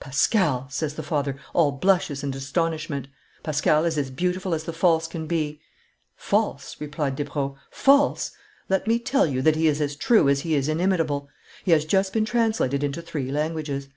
'Pascal,' 0.00 0.66
says 0.68 0.96
the 0.96 1.02
father, 1.02 1.34
all 1.54 1.72
blushes 1.72 2.22
and 2.22 2.36
astonishment; 2.36 3.08
'Pascal 3.42 3.86
is 3.86 3.96
as 3.96 4.10
beautiful 4.10 4.52
as 4.52 4.64
the 4.64 4.72
false 4.74 5.08
can 5.08 5.26
be.' 5.26 5.62
'False,' 6.14 6.76
replied 6.78 7.16
Despreaux: 7.16 7.56
'false! 7.70 8.32
Let 8.68 8.86
me 8.86 8.98
tell 8.98 9.24
you 9.26 9.40
that 9.40 9.56
he 9.56 9.66
is 9.66 9.80
as 9.80 9.96
true 9.96 10.28
as 10.28 10.40
he 10.40 10.54
is 10.54 10.68
inimitable; 10.68 11.30
he 11.64 11.70
has 11.70 11.86
just 11.86 12.12
been 12.12 12.26
translated 12.26 12.84
into 12.84 13.00
three 13.00 13.30
languages. 13.32 13.88